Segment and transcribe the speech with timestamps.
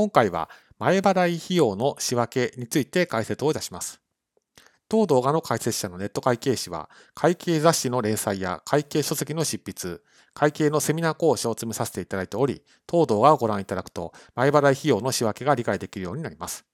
[0.00, 0.48] 今回は
[0.78, 4.00] 前払い費用の仕分けについて解説をいたします。
[4.88, 10.00] 当動画の解説者のネット会計士は、会計雑誌の連載や会計書籍の執筆、
[10.32, 16.64] 会計のセミナー講師を詰めさせていただいており、当動画をご覧いただくと、前払い費用の仕分けが理解できるようになります。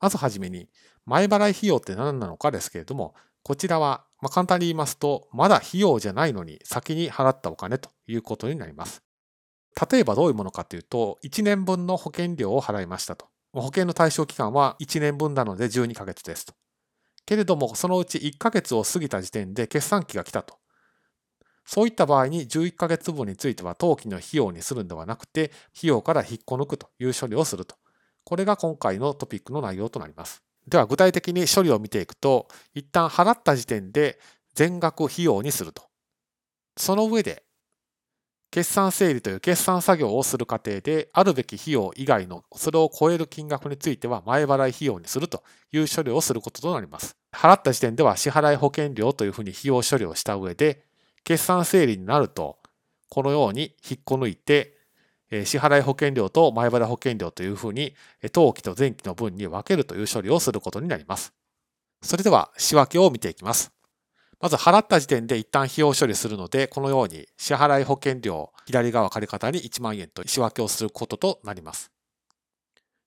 [0.00, 0.70] まずはじめに、
[1.04, 9.02] 前払い費用って何なのかですけれども、こちらは、ま簡単に言いますと、まだ費用じゃないのに先に払ったお金ということになります。
[9.90, 13.26] 例えばどういうものかというと、1年分の保険料を払いましたと。
[13.52, 16.54] 保険の対象期間は1年分なので12ヶ月ですと。
[17.26, 20.56] けれども、そのうち1ヶ月を過ぎた時点で決算期が来たと。
[21.64, 27.76] そういった場合に11ヶ月分については当期の費用にするんではなくて、費用から引っこ抜くという処理をすると。
[28.24, 30.42] これが今回のトピックの内容となります。
[30.66, 34.18] では具体的に処理を見ていくと、一旦払った時点で
[34.54, 35.84] 全額費用にすると。
[36.76, 37.44] その上で、
[38.50, 47.16] 決算整理という決算作業をする過程で、あるべき費用以外のそれを超える金額については前払い費用にするという処理をすることとなります。
[47.32, 50.84] 払った時点では支払い保険料というふうに費用処理をした上で、
[51.22, 52.58] 決算整理になると、
[53.08, 54.76] このように引っこ抜いて、
[55.30, 57.94] 支払い保険料と前払い保険料というふうに、
[58.32, 61.32] 当期と前期の分に分けるという処理をすることになります。
[62.02, 63.70] それでは仕分けを見ていきます。
[64.40, 71.92] まず払った時点で一旦費用処理するので、このように支払い保険料、左側借方に1万円と仕分けをすることとなります。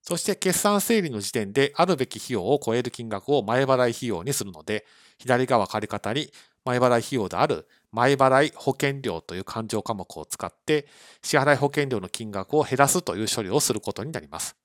[0.04, 4.86] そして決算整理の時点であるべき費用を超える金額を前払い費用にするので、
[5.18, 6.32] 左側借方に
[6.66, 10.88] 前払い費用である前払い保険料という勘定科目を使って
[11.24, 14.56] 支払い保険料の金額を減らすという処理をすることになります。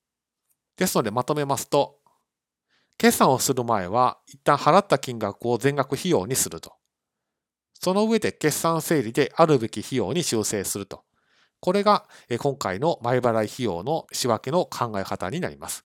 [0.77, 1.98] ですのでまとめますと、
[2.99, 6.75] 決算をする前は一旦払った金額を全額費用にすると。
[7.81, 11.05] その上で決算整理であるべき費用に修正すると。
[11.61, 15.88] これが今回の前払い費用の仕分けの考え方になります。